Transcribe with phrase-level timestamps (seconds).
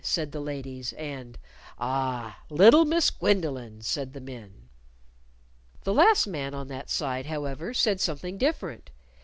[0.03, 1.37] said the ladies, and
[1.77, 4.67] "Ah, little Miss Gwendolyn!" said the men.
[5.83, 8.89] The last man on that side, however, said something different.